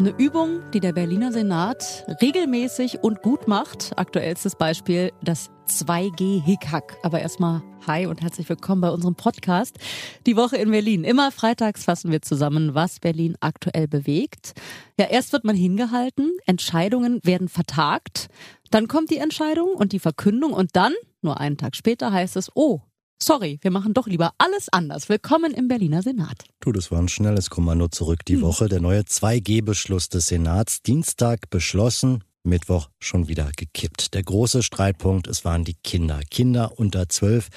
[0.00, 3.92] Eine Übung, die der Berliner Senat regelmäßig und gut macht.
[3.96, 6.96] Aktuellstes Beispiel das 2G-Hickhack.
[7.02, 9.78] Aber erstmal hi und herzlich willkommen bei unserem Podcast.
[10.24, 11.04] Die Woche in Berlin.
[11.04, 14.54] Immer freitags fassen wir zusammen, was Berlin aktuell bewegt.
[14.98, 18.28] Ja, erst wird man hingehalten, Entscheidungen werden vertagt,
[18.70, 22.50] dann kommt die Entscheidung und die Verkündung und dann, nur einen Tag später, heißt es,
[22.54, 22.80] oh,
[23.22, 25.10] Sorry, wir machen doch lieber alles anders.
[25.10, 26.44] Willkommen im Berliner Senat.
[26.60, 28.40] Du, das war ein schnelles Kommando zurück die hm.
[28.40, 28.68] Woche.
[28.68, 30.80] Der neue 2G-Beschluss des Senats.
[30.80, 34.14] Dienstag beschlossen, Mittwoch schon wieder gekippt.
[34.14, 36.20] Der große Streitpunkt, es waren die Kinder.
[36.30, 37.48] Kinder unter zwölf,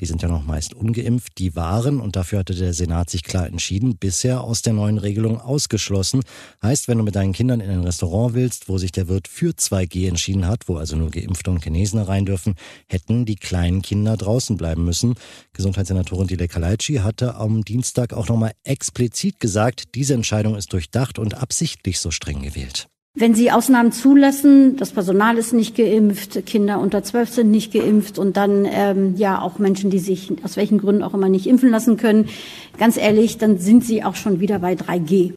[0.00, 3.46] die sind ja noch meist ungeimpft, die waren, und dafür hatte der Senat sich klar
[3.46, 6.22] entschieden, bisher aus der neuen Regelung ausgeschlossen.
[6.62, 9.50] Heißt, wenn du mit deinen Kindern in ein Restaurant willst, wo sich der Wirt für
[9.50, 12.54] 2G entschieden hat, wo also nur Geimpfte und Chinesen rein dürfen,
[12.86, 15.16] hätten die kleinen Kinder draußen bleiben müssen.
[15.52, 21.34] Gesundheitssenatorin Dile Kalaitschi hatte am Dienstag auch nochmal explizit gesagt, diese Entscheidung ist durchdacht und
[21.34, 22.88] absichtlich so streng gewählt.
[23.20, 28.16] Wenn Sie Ausnahmen zulassen, das Personal ist nicht geimpft, Kinder unter zwölf sind nicht geimpft
[28.16, 31.68] und dann ähm, ja auch Menschen, die sich aus welchen Gründen auch immer nicht impfen
[31.68, 32.28] lassen können,
[32.78, 35.34] ganz ehrlich, dann sind Sie auch schon wieder bei 3G.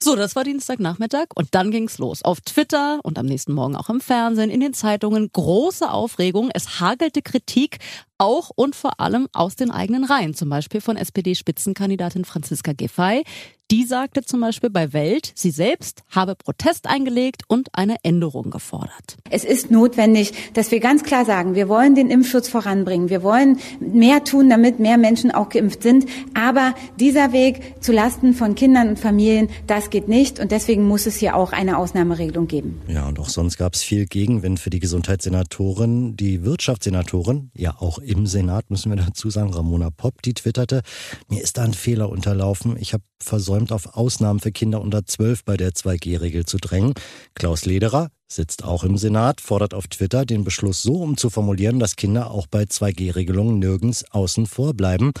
[0.00, 2.22] So, das war Dienstagnachmittag und dann ging's los.
[2.22, 6.50] Auf Twitter und am nächsten Morgen auch im Fernsehen, in den Zeitungen große Aufregung.
[6.54, 7.78] Es hagelte Kritik
[8.18, 13.24] auch und vor allem aus den eigenen Reihen, zum Beispiel von SPD-Spitzenkandidatin Franziska Giffey.
[13.70, 19.16] Die sagte zum Beispiel bei Welt, sie selbst habe Protest eingelegt und eine Änderung gefordert.
[19.30, 23.08] Es ist notwendig, dass wir ganz klar sagen, wir wollen den Impfschutz voranbringen.
[23.08, 26.04] Wir wollen mehr tun, damit mehr Menschen auch geimpft sind.
[26.34, 30.40] Aber dieser Weg zu Lasten von Kindern und Familien, das geht nicht.
[30.40, 32.82] Und deswegen muss es hier auch eine Ausnahmeregelung geben.
[32.86, 36.16] Ja, und auch sonst gab es viel Gegenwind für die Gesundheitssenatorin.
[36.16, 40.82] Die Wirtschaftssenatorin, ja auch im Senat, müssen wir dazu sagen, Ramona Popp, die twitterte,
[41.28, 42.76] mir ist da ein Fehler unterlaufen.
[42.78, 46.94] Ich habe versäumt, auf Ausnahmen für Kinder unter 12 bei der 2G-Regel zu drängen.
[47.34, 52.30] Klaus Lederer sitzt auch im Senat, fordert auf Twitter, den Beschluss so umzuformulieren, dass Kinder
[52.30, 55.12] auch bei 2G-Regelungen nirgends außen vor bleiben.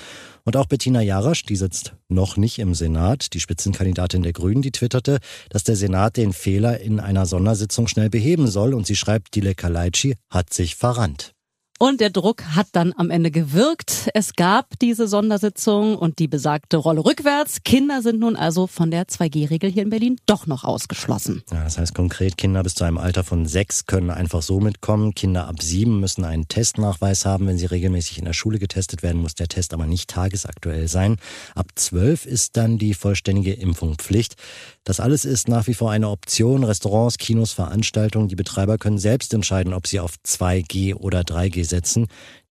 [0.44, 4.72] Und auch Bettina Jarasch, die sitzt noch nicht im Senat, die Spitzenkandidatin der Grünen, die
[4.72, 5.18] twitterte,
[5.50, 8.74] dass der Senat den Fehler in einer Sondersitzung schnell beheben soll.
[8.74, 11.33] Und sie schreibt, Dile Kalaitschi hat sich verrannt.
[11.80, 14.08] Und der Druck hat dann am Ende gewirkt.
[14.14, 17.64] Es gab diese Sondersitzung und die besagte Rolle rückwärts.
[17.64, 21.42] Kinder sind nun also von der 2G-Regel hier in Berlin doch noch ausgeschlossen.
[21.52, 25.16] Ja, das heißt konkret, Kinder bis zu einem Alter von sechs können einfach so mitkommen.
[25.16, 27.48] Kinder ab sieben müssen einen Testnachweis haben.
[27.48, 31.16] Wenn sie regelmäßig in der Schule getestet werden, muss der Test aber nicht tagesaktuell sein.
[31.56, 34.36] Ab zwölf ist dann die vollständige Impfung Pflicht.
[34.84, 36.62] Das alles ist nach wie vor eine Option.
[36.62, 42.06] Restaurants, Kinos, Veranstaltungen, die Betreiber können selbst entscheiden, ob sie auf 2G oder 3G setzen.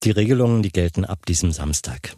[0.03, 2.15] Die Regelungen, die gelten ab diesem Samstag.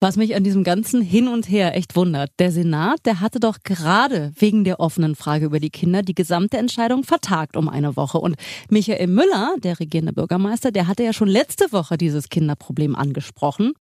[0.00, 3.58] Was mich an diesem ganzen Hin und Her echt wundert, der Senat, der hatte doch
[3.64, 8.18] gerade wegen der offenen Frage über die Kinder die gesamte Entscheidung vertagt um eine Woche.
[8.18, 8.36] Und
[8.68, 13.72] Michael Müller, der regierende Bürgermeister, der hatte ja schon letzte Woche dieses Kinderproblem angesprochen.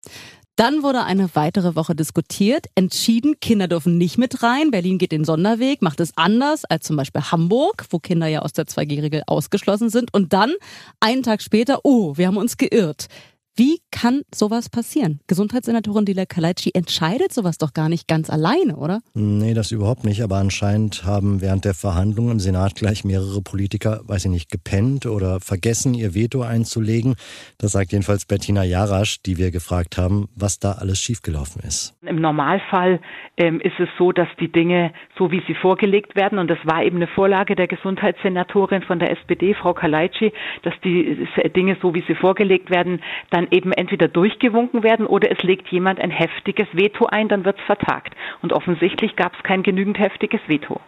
[0.56, 4.70] Dann wurde eine weitere Woche diskutiert, entschieden, Kinder dürfen nicht mit rein.
[4.70, 8.52] Berlin geht den Sonderweg, macht es anders als zum Beispiel Hamburg, wo Kinder ja aus
[8.52, 10.14] der 2G-Regel ausgeschlossen sind.
[10.14, 10.52] Und dann,
[11.00, 13.08] einen Tag später, oh, wir haben uns geirrt.
[13.56, 15.20] Wie kann sowas passieren?
[15.28, 18.98] Gesundheitssenatorin Dila Kalaitschi entscheidet sowas doch gar nicht ganz alleine, oder?
[19.14, 20.24] Nee, das überhaupt nicht.
[20.24, 25.06] Aber anscheinend haben während der Verhandlungen im Senat gleich mehrere Politiker, weiß ich nicht, gepennt
[25.06, 27.14] oder vergessen, ihr Veto einzulegen.
[27.56, 31.94] Das sagt jedenfalls Bettina Jarasch, die wir gefragt haben, was da alles schiefgelaufen ist.
[32.02, 32.98] Im Normalfall
[33.36, 36.82] ähm, ist es so, dass die Dinge so wie sie vorgelegt werden, und das war
[36.82, 40.32] eben eine Vorlage der Gesundheitssenatorin von der SPD, Frau Kalaitschi,
[40.62, 41.24] dass die
[41.54, 43.00] Dinge so wie sie vorgelegt werden,
[43.30, 47.44] dann dann eben entweder durchgewunken werden oder es legt jemand ein heftiges Veto ein, dann
[47.44, 48.14] wird es vertagt.
[48.42, 50.80] Und offensichtlich gab es kein genügend heftiges Veto.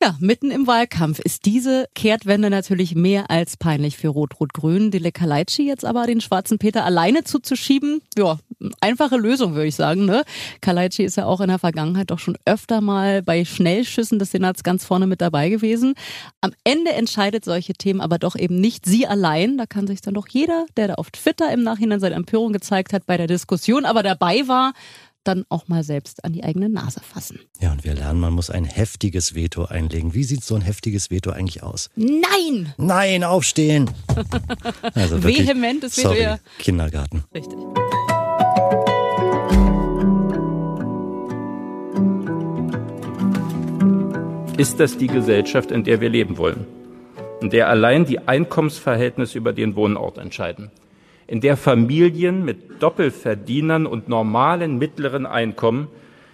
[0.00, 4.92] Ja, mitten im Wahlkampf ist diese Kehrtwende natürlich mehr als peinlich für Rot-Rot-Grün.
[4.92, 8.38] Dele Kalaitschi jetzt aber den schwarzen Peter alleine zuzuschieben, ja,
[8.80, 10.04] einfache Lösung, würde ich sagen.
[10.04, 10.22] Ne?
[10.60, 14.62] Kalaitschi ist ja auch in der Vergangenheit doch schon öfter mal bei Schnellschüssen des Senats
[14.62, 15.94] ganz vorne mit dabei gewesen.
[16.42, 19.58] Am Ende entscheidet solche Themen aber doch eben nicht sie allein.
[19.58, 22.92] Da kann sich dann doch jeder, der da auf Twitter im Nachhinein seine Empörung gezeigt
[22.92, 24.74] hat bei der Diskussion, aber dabei war,
[25.28, 27.38] dann auch mal selbst an die eigene Nase fassen.
[27.60, 30.14] Ja, und wir lernen, man muss ein heftiges Veto einlegen.
[30.14, 31.90] Wie sieht so ein heftiges Veto eigentlich aus?
[31.96, 32.72] Nein!
[32.78, 33.90] Nein, aufstehen!
[34.94, 36.38] Also Vehementes Veto, sorry, ja.
[36.58, 37.24] Kindergarten.
[37.34, 37.58] Richtig.
[44.56, 46.66] Ist das die Gesellschaft, in der wir leben wollen?
[47.40, 50.70] In der allein die Einkommensverhältnisse über den Wohnort entscheiden?
[51.28, 55.88] In der Familien mit Doppelverdienern und normalen mittleren Einkommen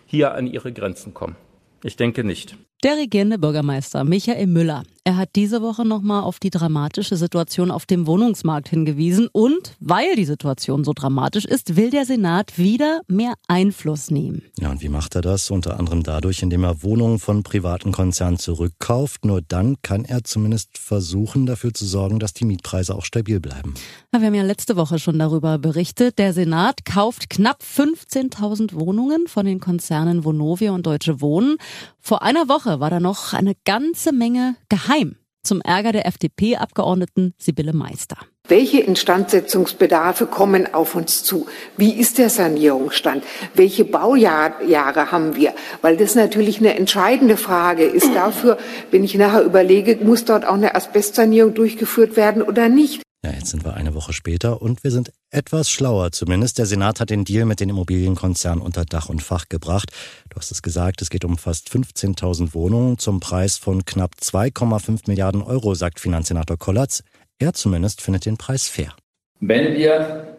[0.07, 1.35] hier an ihre Grenzen kommen?
[1.83, 2.57] Ich denke nicht.
[2.85, 4.83] Der regierende Bürgermeister Michael Müller.
[5.07, 9.29] Er hat diese Woche nochmal auf die dramatische Situation auf dem Wohnungsmarkt hingewiesen.
[9.33, 14.43] Und weil die Situation so dramatisch ist, will der Senat wieder mehr Einfluss nehmen.
[14.59, 15.51] Ja, und wie macht er das?
[15.51, 19.27] Unter anderem dadurch, indem er Wohnungen von privaten Konzernen zurückkauft.
[19.27, 23.75] Nur dann kann er zumindest versuchen, dafür zu sorgen, dass die Mietpreise auch stabil bleiben.
[24.15, 26.19] Ja, wir haben ja letzte Woche schon darüber berichtet.
[26.19, 31.57] Der Senat kauft knapp 15.000 Wohnungen von den Konzernen Vonovia und Deutsche Wohnen.
[32.07, 35.17] Vor einer Woche war da noch eine ganze Menge geheim.
[35.43, 38.19] Zum Ärger der FDP-Abgeordneten Sibylle Meister.
[38.47, 41.47] Welche Instandsetzungsbedarfe kommen auf uns zu?
[41.79, 43.25] Wie ist der Sanierungsstand?
[43.55, 45.55] Welche Baujahre haben wir?
[45.81, 48.59] Weil das natürlich eine entscheidende Frage ist dafür,
[48.91, 53.04] wenn ich nachher überlege, muss dort auch eine Asbestsanierung durchgeführt werden oder nicht?
[53.25, 56.59] Ja, jetzt sind wir eine Woche später und wir sind etwas schlauer zumindest.
[56.59, 59.93] Der Senat hat den Deal mit den Immobilienkonzernen unter Dach und Fach gebracht.
[60.29, 65.05] Du hast es gesagt, es geht um fast 15.000 Wohnungen zum Preis von knapp 2,5
[65.07, 67.03] Milliarden Euro, sagt Finanzsenator Kollatz.
[67.39, 68.95] Er zumindest findet den Preis fair.
[69.41, 70.37] Wenn wir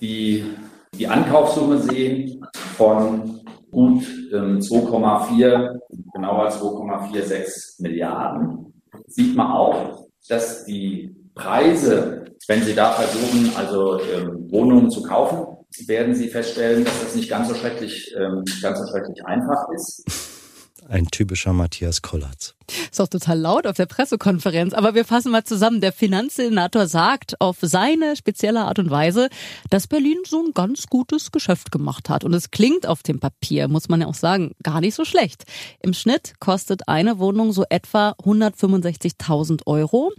[0.00, 0.46] die,
[0.98, 2.46] die Ankaufssumme sehen
[2.78, 5.78] von gut ähm, 2,4,
[6.14, 8.72] genauer 2,46 Milliarden,
[9.06, 15.46] sieht man auch, dass die Preise, wenn Sie da versuchen, also ähm, Wohnungen zu kaufen,
[15.86, 20.04] werden Sie feststellen, dass das nicht ganz so schrecklich, ähm, ganz so schrecklich einfach ist.
[20.88, 22.54] Ein typischer Matthias Kollatz.
[22.90, 25.80] Ist auch total laut auf der Pressekonferenz, aber wir fassen mal zusammen.
[25.80, 29.28] Der Finanzsenator sagt auf seine spezielle Art und Weise,
[29.70, 32.24] dass Berlin so ein ganz gutes Geschäft gemacht hat.
[32.24, 35.44] Und es klingt auf dem Papier, muss man ja auch sagen, gar nicht so schlecht.
[35.80, 40.12] Im Schnitt kostet eine Wohnung so etwa 165.000 Euro.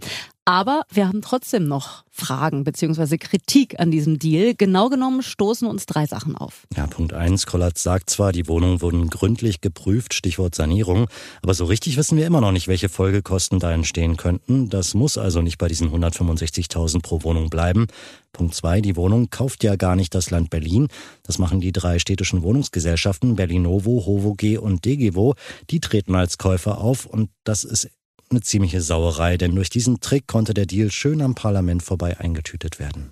[0.46, 4.54] Aber wir haben trotzdem noch Fragen beziehungsweise Kritik an diesem Deal.
[4.54, 6.66] Genau genommen stoßen uns drei Sachen auf.
[6.76, 7.46] Ja, Punkt eins.
[7.46, 11.08] Kollatz sagt zwar, die Wohnungen wurden gründlich geprüft, Stichwort Sanierung,
[11.42, 14.68] aber so richtig wissen wir immer noch nicht, welche Folgekosten da entstehen könnten.
[14.68, 17.86] Das muss also nicht bei diesen 165.000 pro Wohnung bleiben.
[18.32, 20.88] Punkt zwei, die Wohnung kauft ja gar nicht das Land Berlin.
[21.22, 25.36] Das machen die drei städtischen Wohnungsgesellschaften Berlinovo, Hovog und Degevo.
[25.70, 27.88] Die treten als Käufer auf und das ist
[28.34, 32.80] eine ziemliche Sauerei, denn durch diesen Trick konnte der Deal schön am Parlament vorbei eingetütet
[32.80, 33.10] werden.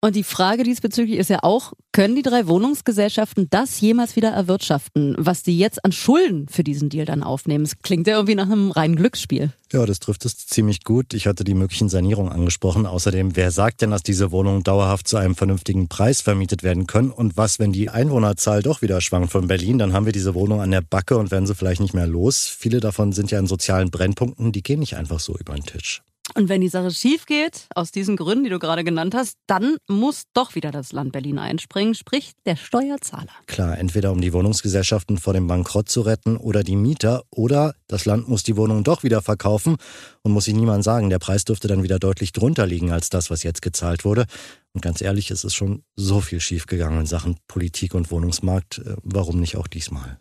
[0.00, 5.16] Und die Frage diesbezüglich ist ja auch, können die drei Wohnungsgesellschaften das jemals wieder erwirtschaften,
[5.18, 7.64] was die jetzt an Schulden für diesen Deal dann aufnehmen?
[7.64, 9.52] Es klingt ja irgendwie nach einem reinen Glücksspiel.
[9.72, 11.14] Ja, das trifft es ziemlich gut.
[11.14, 12.86] Ich hatte die möglichen Sanierungen angesprochen.
[12.86, 17.10] Außerdem, wer sagt denn, dass diese Wohnungen dauerhaft zu einem vernünftigen Preis vermietet werden können?
[17.10, 19.78] Und was, wenn die Einwohnerzahl doch wieder schwankt von Berlin?
[19.78, 22.46] Dann haben wir diese Wohnung an der Backe und werden sie vielleicht nicht mehr los.
[22.46, 26.02] Viele davon sind ja in sozialen Brennpunkten, die gehen nicht einfach so über den Tisch.
[26.38, 29.76] Und wenn die Sache schief geht, aus diesen Gründen, die du gerade genannt hast, dann
[29.88, 33.32] muss doch wieder das Land Berlin einspringen, sprich der Steuerzahler.
[33.46, 38.04] Klar, entweder um die Wohnungsgesellschaften vor dem Bankrott zu retten oder die Mieter oder das
[38.04, 39.78] Land muss die Wohnung doch wieder verkaufen
[40.22, 43.30] und muss sich niemand sagen, der Preis dürfte dann wieder deutlich drunter liegen als das,
[43.30, 44.26] was jetzt gezahlt wurde.
[44.74, 48.78] Und ganz ehrlich, es ist schon so viel schiefgegangen in Sachen Politik und Wohnungsmarkt.
[48.78, 50.18] Äh, warum nicht auch diesmal?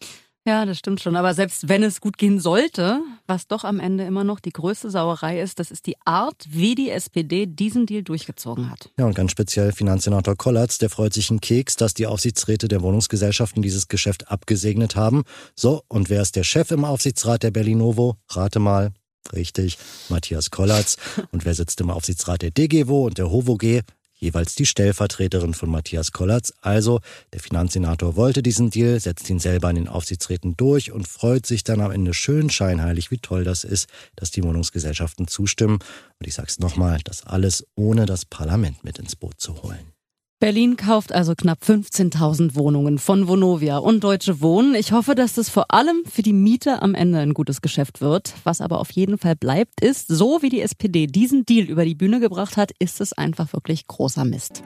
[0.48, 1.18] Ja, das stimmt schon.
[1.18, 4.90] Aber selbst wenn es gut gehen sollte, was doch am Ende immer noch die größte
[4.90, 8.90] Sauerei ist, das ist die Art, wie die SPD diesen Deal durchgezogen hat.
[8.98, 12.82] Ja, und ganz speziell Finanzsenator Kollatz, der freut sich einen Keks, dass die Aufsichtsräte der
[12.82, 15.24] Wohnungsgesellschaften dieses Geschäft abgesegnet haben.
[15.54, 18.16] So, und wer ist der Chef im Aufsichtsrat der Berlinovo?
[18.30, 18.94] Rate mal.
[19.34, 19.78] Richtig,
[20.08, 20.96] Matthias Kollatz.
[21.34, 23.84] Und wer sitzt im Aufsichtsrat der DGWO und der HOVOG?
[24.18, 26.54] Jeweils die Stellvertreterin von Matthias Kollatz.
[26.62, 27.00] Also,
[27.34, 31.64] der Finanzsenator wollte diesen Deal, setzt ihn selber in den Aufsichtsräten durch und freut sich
[31.64, 35.80] dann am Ende schön scheinheilig, wie toll das ist, dass die Wohnungsgesellschaften zustimmen.
[36.20, 39.97] Und ich sag's nochmal, das alles ohne das Parlament mit ins Boot zu holen.
[40.40, 44.76] Berlin kauft also knapp 15.000 Wohnungen von Vonovia und Deutsche Wohnen.
[44.76, 48.36] Ich hoffe, dass das vor allem für die Mieter am Ende ein gutes Geschäft wird.
[48.44, 51.96] Was aber auf jeden Fall bleibt, ist, so wie die SPD diesen Deal über die
[51.96, 54.62] Bühne gebracht hat, ist es einfach wirklich großer Mist.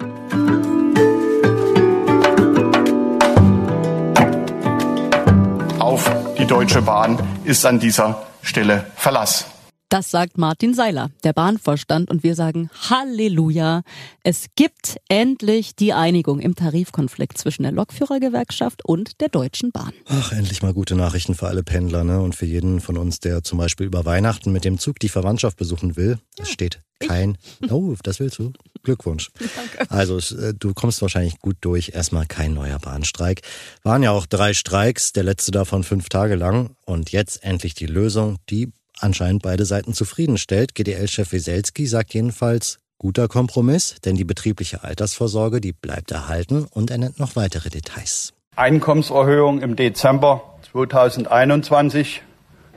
[5.79, 9.45] Auf die Deutsche Bahn ist an dieser Stelle Verlass.
[9.91, 13.81] Das sagt Martin Seiler, der Bahnvorstand, und wir sagen Halleluja.
[14.23, 19.91] Es gibt endlich die Einigung im Tarifkonflikt zwischen der Lokführergewerkschaft und der Deutschen Bahn.
[20.07, 22.21] Ach, endlich mal gute Nachrichten für alle Pendler, ne?
[22.21, 25.57] Und für jeden von uns, der zum Beispiel über Weihnachten mit dem Zug die Verwandtschaft
[25.57, 26.19] besuchen will.
[26.39, 27.37] Es steht kein.
[27.69, 28.53] Oh, das willst du?
[28.83, 29.29] Glückwunsch.
[29.39, 29.91] Danke.
[29.91, 31.91] Also, äh, du kommst wahrscheinlich gut durch.
[31.93, 33.41] Erstmal kein neuer Bahnstreik.
[33.83, 36.77] Waren ja auch drei Streiks, der letzte davon fünf Tage lang.
[36.85, 38.71] Und jetzt endlich die Lösung, die
[39.03, 40.75] anscheinend beide Seiten zufriedenstellt.
[40.75, 46.99] GDL-Chef Weselski sagt jedenfalls, guter Kompromiss, denn die betriebliche Altersvorsorge, die bleibt erhalten und er
[46.99, 48.33] nennt noch weitere Details.
[48.55, 52.21] Einkommenserhöhung im Dezember 2021,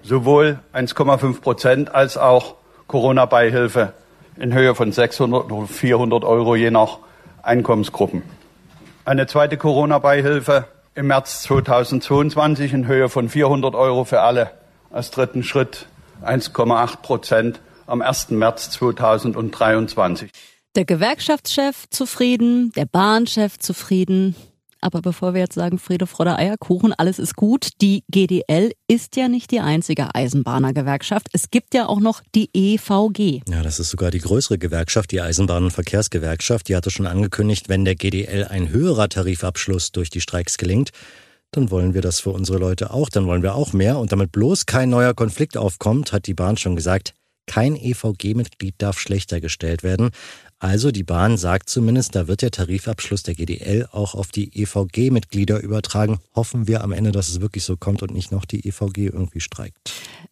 [0.03, 2.55] sowohl 1,5 Prozent als auch
[2.87, 3.93] Corona-Beihilfe
[4.37, 6.99] in Höhe von 600 oder 400 Euro je nach
[7.43, 8.23] Einkommensgruppen.
[9.05, 14.53] Eine zweite Corona-Beihilfe im März 2022 in Höhe von 400 Euro für alle
[14.91, 15.87] als dritten Schritt
[16.25, 18.31] 1,8 Prozent am 1.
[18.31, 20.31] März 2023.
[20.75, 24.35] Der Gewerkschaftschef zufrieden, der Bahnchef zufrieden.
[24.85, 29.29] Aber bevor wir jetzt sagen, Friede, Freude, Eierkuchen, alles ist gut, die GDL ist ja
[29.29, 31.29] nicht die einzige Eisenbahnergewerkschaft.
[31.33, 33.41] Es gibt ja auch noch die EVG.
[33.49, 36.69] Ja, das ist sogar die größere Gewerkschaft, die Eisenbahn- und Verkehrsgewerkschaft.
[36.69, 40.91] Die hatte schon angekündigt, wenn der GDL ein höherer Tarifabschluss durch die Streiks gelingt,
[41.57, 43.99] dann wollen wir das für unsere Leute auch, dann wollen wir auch mehr.
[43.99, 47.15] Und damit bloß kein neuer Konflikt aufkommt, hat die Bahn schon gesagt,
[47.47, 50.11] kein EVG-Mitglied darf schlechter gestellt werden.
[50.65, 55.61] Also die Bahn sagt zumindest, da wird der Tarifabschluss der GDL auch auf die EVG-Mitglieder
[55.61, 56.21] übertragen.
[56.35, 59.41] Hoffen wir am Ende, dass es wirklich so kommt und nicht noch die EVG irgendwie
[59.41, 59.77] streikt.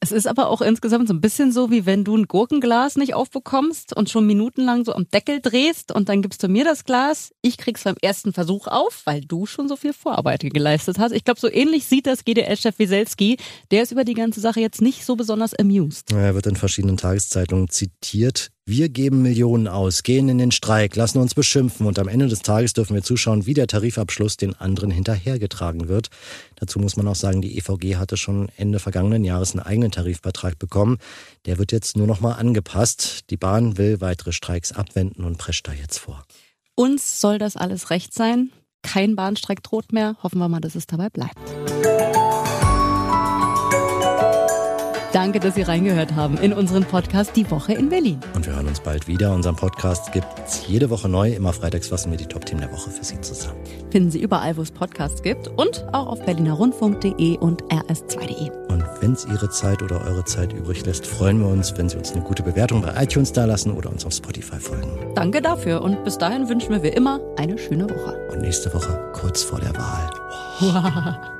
[0.00, 3.12] Es ist aber auch insgesamt so ein bisschen so, wie wenn du ein Gurkenglas nicht
[3.12, 7.32] aufbekommst und schon minutenlang so am Deckel drehst und dann gibst du mir das Glas.
[7.42, 11.12] Ich krieg's beim ersten Versuch auf, weil du schon so viel Vorarbeit geleistet hast.
[11.12, 13.36] Ich glaube, so ähnlich sieht das GDL-Chef Wieselski.
[13.70, 16.10] Der ist über die ganze Sache jetzt nicht so besonders amused.
[16.10, 18.50] Er wird in verschiedenen Tageszeitungen zitiert.
[18.64, 22.42] Wir geben Millionen aus, gehen in den Streik, lassen uns beschimpfen und am Ende des
[22.42, 26.10] Tages dürfen wir zuschauen, wie der Tarifabschluss den anderen hinterhergetragen wird.
[26.54, 30.60] Dazu muss man auch sagen, die EVG hatte schon Ende vergangenen Jahres einen eigenen Tarifvertrag
[30.60, 30.98] bekommen.
[31.44, 33.30] Der wird jetzt nur noch mal angepasst.
[33.30, 36.24] Die Bahn will weitere Streiks abwenden und prescht da jetzt vor.
[36.76, 38.52] Uns soll das alles recht sein.
[38.82, 40.16] Kein Bahnstreik droht mehr.
[40.22, 41.36] Hoffen wir mal, dass es dabei bleibt.
[45.12, 48.18] Danke, dass Sie reingehört haben in unseren Podcast Die Woche in Berlin.
[48.34, 49.34] Und wir hören uns bald wieder.
[49.34, 51.32] Unseren Podcast gibt es jede Woche neu.
[51.32, 53.58] Immer freitags fassen wir die Top-Themen der Woche für Sie zusammen.
[53.90, 58.50] Finden Sie überall, wo es Podcasts gibt und auch auf berlinerrundfunk.de und rs2.de.
[58.68, 61.98] Und wenn es Ihre Zeit oder eure Zeit übrig lässt, freuen wir uns, wenn Sie
[61.98, 64.88] uns eine gute Bewertung bei iTunes dalassen oder uns auf Spotify folgen.
[65.14, 68.16] Danke dafür und bis dahin wünschen wir wie immer eine schöne Woche.
[68.32, 71.38] Und nächste Woche kurz vor der Wahl.